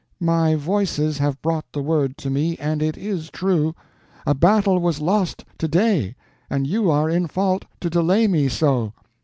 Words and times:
"My 0.19 0.55
Voices 0.55 1.19
have 1.19 1.39
brought 1.43 1.71
the 1.73 1.81
word 1.83 2.17
to 2.17 2.31
me, 2.31 2.57
and 2.57 2.81
it 2.81 2.97
is 2.97 3.29
true. 3.29 3.75
A 4.25 4.33
battle 4.33 4.79
was 4.79 4.99
lost 4.99 5.45
to 5.59 5.67
day, 5.67 6.15
and 6.49 6.65
you 6.65 6.89
are 6.89 7.07
in 7.07 7.27
fault 7.27 7.65
to 7.81 7.87
delay 7.91 8.25
me 8.25 8.47
so." 8.49 8.93